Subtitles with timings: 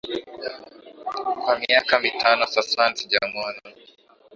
[1.41, 3.59] Kwa miaka mitano sasan sijamwona